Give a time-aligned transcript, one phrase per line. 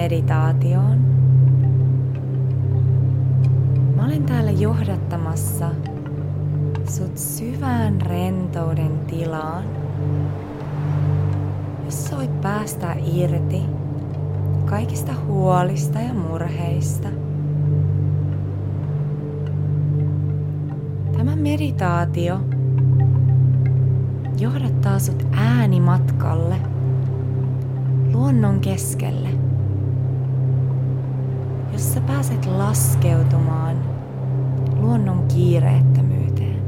[0.00, 0.98] Meditaatioon.
[3.96, 5.70] Mä olen täällä johdattamassa
[6.88, 9.64] sut syvään rentouden tilaan,
[11.84, 13.62] jossa voit päästä irti
[14.64, 17.08] kaikista huolista ja murheista.
[21.16, 22.40] Tämä meditaatio
[24.38, 26.56] johdattaa sut äänimatkalle
[28.12, 29.28] luonnon keskelle,
[31.80, 33.76] jossa pääset laskeutumaan
[34.80, 36.62] luonnon kiireettömyyteen.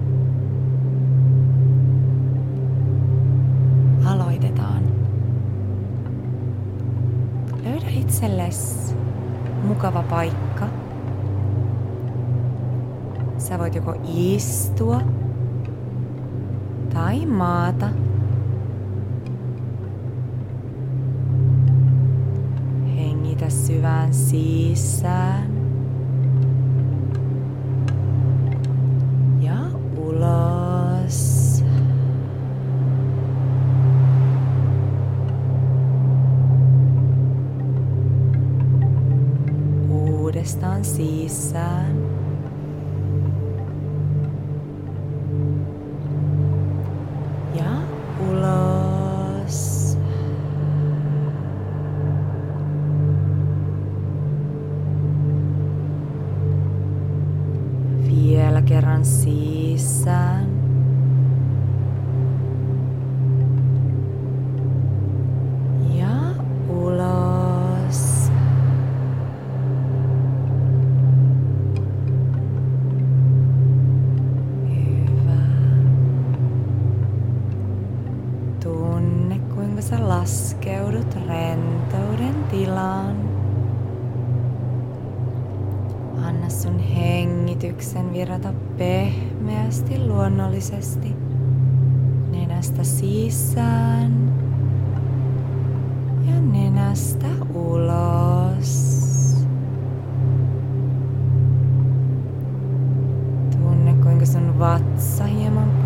[4.07, 4.83] Aloitetaan.
[7.65, 8.95] Löydä itsellesi
[9.65, 10.69] mukava paikka.
[13.39, 15.01] Sä voit joko istua
[16.95, 17.89] tai maata.
[23.51, 25.52] Syvään sisään.
[86.63, 91.15] Sun hengityksen virrata pehmeästi luonnollisesti
[92.31, 94.33] nenästä sisään
[96.27, 99.03] ja nenästä ulos.
[103.51, 105.82] Tunne kuinka sun vatsa hieman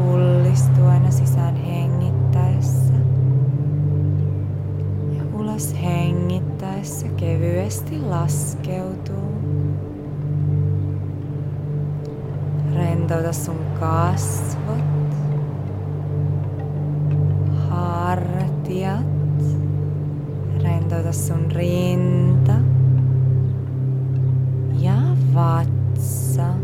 [13.44, 14.84] sun kasvot,
[17.68, 19.06] hartiat.
[20.62, 22.56] Rentouta sun rinta
[24.80, 24.96] ja
[25.34, 26.54] vatsa.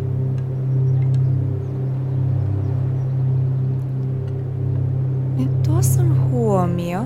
[5.36, 7.04] Nyt tuo sun huomio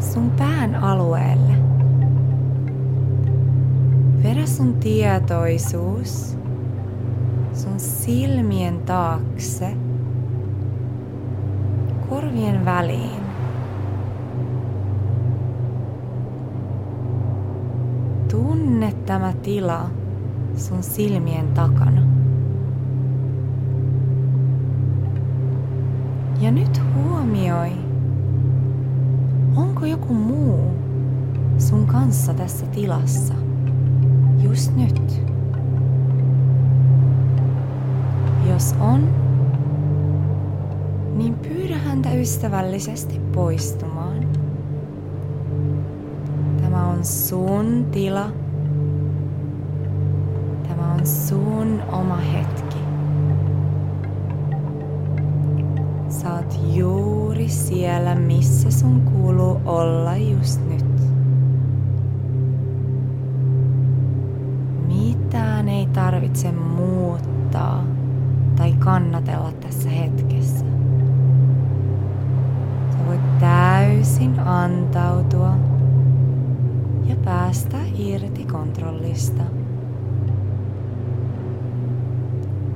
[0.00, 1.54] sun pään alueelle.
[4.22, 6.41] Vedä sun tietoisuus
[7.54, 9.76] sun silmien taakse,
[12.08, 13.22] korvien väliin.
[18.30, 19.90] Tunne tämä tila
[20.56, 22.02] sun silmien takana.
[26.40, 27.72] Ja nyt huomioi,
[29.56, 30.70] onko joku muu
[31.58, 33.34] sun kanssa tässä tilassa
[34.42, 35.31] just nyt.
[38.52, 39.08] Jos on,
[41.14, 44.28] niin pyydä häntä ystävällisesti poistumaan.
[46.62, 48.32] Tämä on sun tila.
[50.68, 52.76] Tämä on sun oma hetki.
[56.32, 60.81] Oot juuri siellä, missä sun kuuluu olla just nyt.
[69.02, 70.64] Kannatella tässä hetkessä.
[72.90, 75.54] Sä voit täysin antautua
[77.04, 79.42] ja päästä irti kontrollista.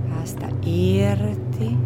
[0.09, 1.77] Päästä irti.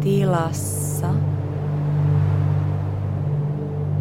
[0.00, 1.14] Tilassa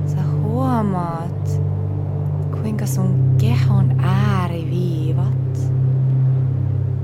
[0.05, 1.61] sä huomaat,
[2.51, 5.71] kuinka sun kehon ääriviivat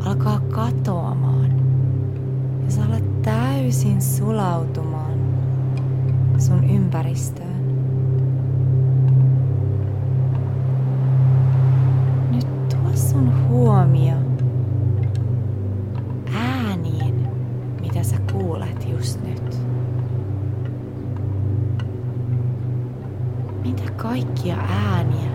[0.05, 1.51] alkaa katoamaan.
[2.65, 5.19] Ja sä alat täysin sulautumaan
[6.37, 7.63] sun ympäristöön.
[12.31, 14.22] Nyt tuo sun huomio
[19.03, 19.59] just nyt.
[23.63, 25.31] Mitä kaikkia ääniä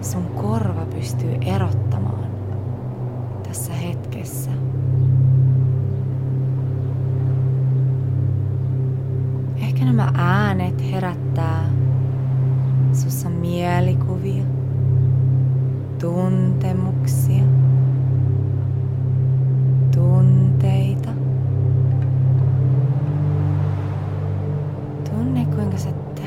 [0.00, 2.26] sun korva pystyy erottamaan
[3.42, 4.50] tässä hetkessä?
[9.56, 11.70] Ehkä nämä äänet herättää
[12.92, 14.44] sussa mielikuvia,
[16.00, 17.57] tuntemuksia,
[25.78, 26.17] Tunne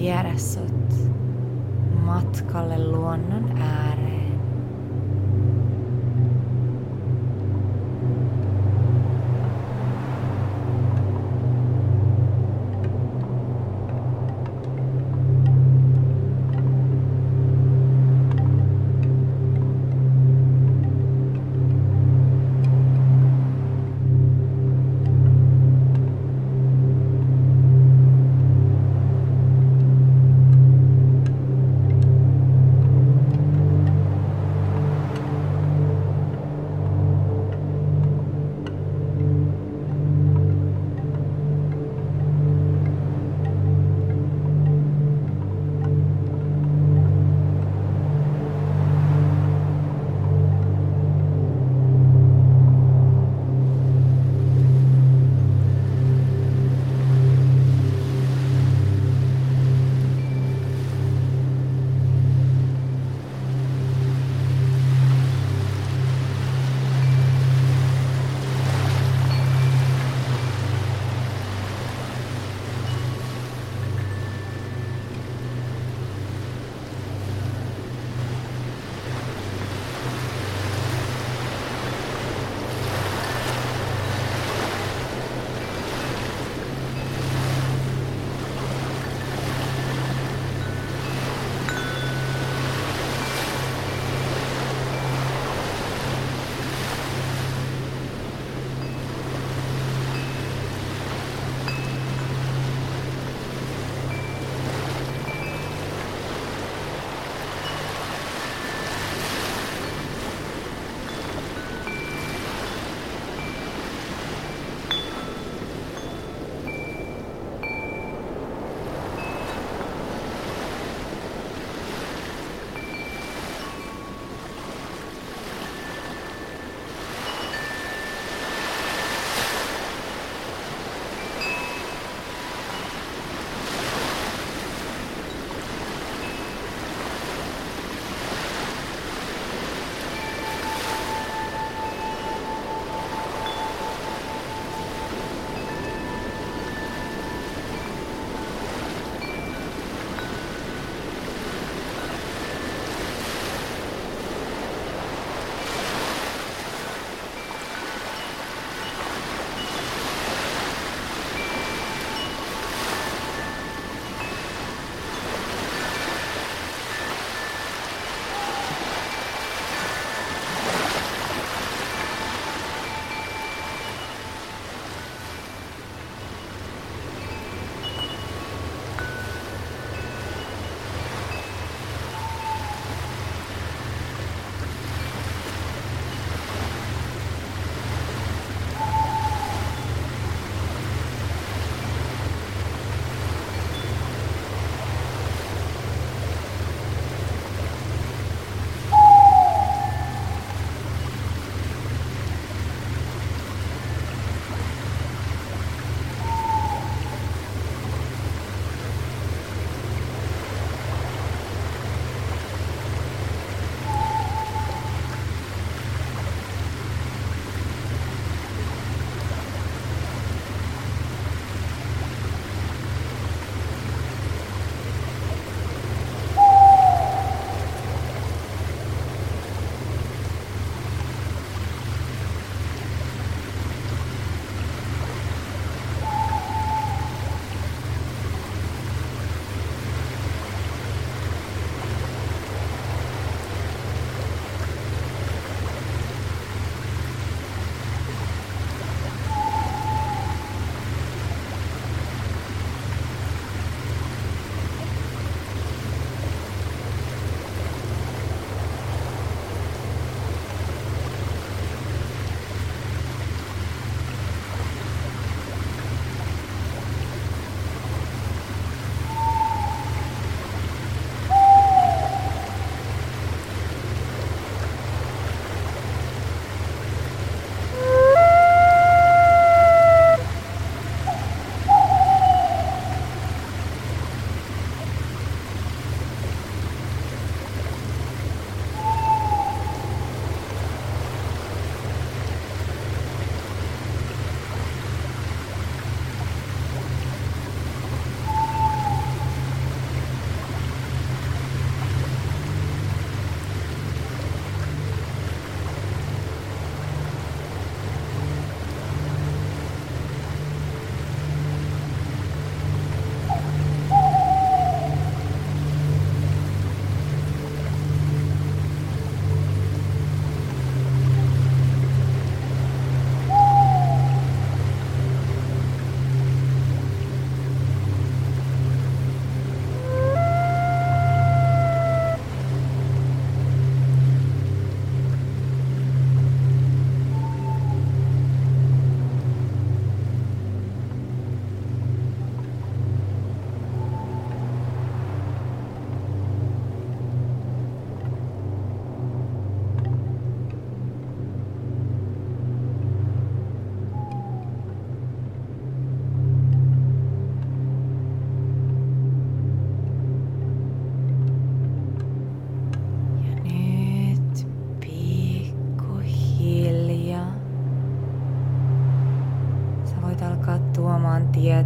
[0.00, 0.94] viedä sut
[2.04, 3.99] matkalle luonnon ääreen.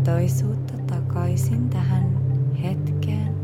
[0.04, 2.18] Tietoisuutta takaisin tähän
[2.62, 3.34] hetkeen.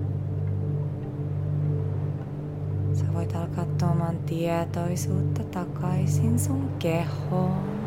[2.92, 7.80] Sä voit alkaa tuomaan tietoisuutta takaisin sun kehoon.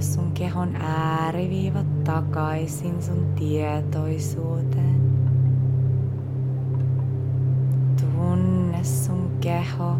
[0.00, 5.00] Sun kehon ääriviivat takaisin sun tietoisuuteen.
[8.00, 9.96] Tunne sun keho.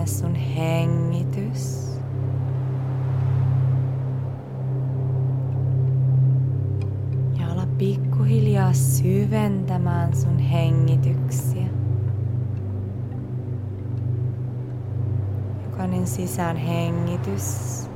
[0.00, 1.90] Tunne sun hengitys.
[7.40, 11.66] Ja ala pikkuhiljaa syventämään sun hengityksiä.
[15.64, 17.88] Jokainen sisään hengitys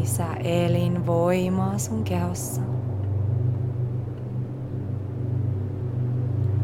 [0.00, 2.60] lisää elinvoimaa sun kehossa.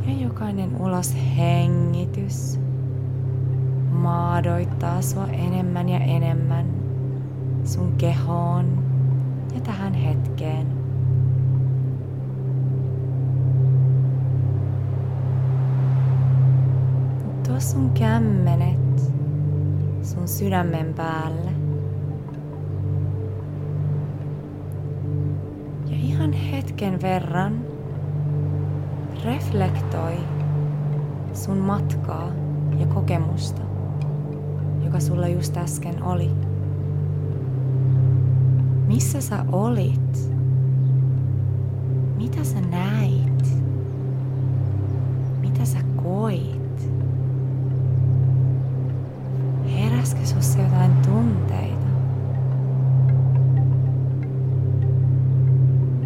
[0.07, 2.61] Ja jokainen ulos hengitys
[4.00, 6.66] maadoittaa sua enemmän ja enemmän
[7.64, 8.85] sun kehoon
[9.54, 10.66] ja tähän hetkeen.
[17.47, 19.12] Tuo sun kämmenet
[20.02, 21.50] sun sydämen päälle.
[25.87, 27.61] Ja ihan hetken verran
[29.25, 30.16] reflektoi
[31.33, 32.28] sun matkaa
[32.78, 33.70] ja kokemusta
[34.90, 36.30] joka sulla just äsken oli.
[38.87, 40.32] Missä sä olit?
[42.16, 43.56] Mitä sä näit?
[45.40, 46.90] Mitä sä koit?
[49.73, 51.87] Heräskö sussa jotain tunteita?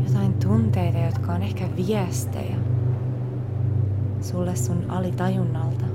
[0.07, 2.57] Jotain tunteita, jotka on ehkä viestejä
[4.21, 5.94] sulle sun alitajunnalta.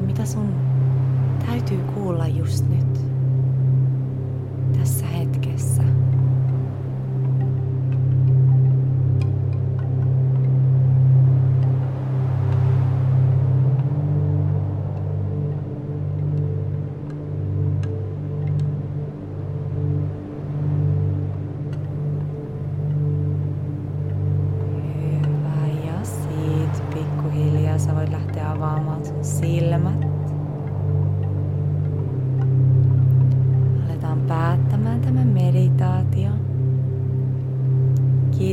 [0.00, 0.54] Jotain, mitä sun
[1.46, 3.00] täytyy kuulla just nyt,
[4.78, 5.82] tässä hetkessä.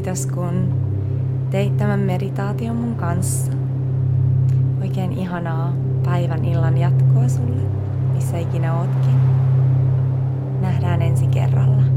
[0.07, 0.73] Kiitos kun
[1.49, 3.51] teit tämän meditaation mun kanssa.
[4.81, 5.73] Oikein ihanaa
[6.03, 7.61] päivän illan jatkoa sulle,
[8.13, 9.15] missä ikinä ootkin.
[10.61, 11.96] Nähdään ensi kerralla.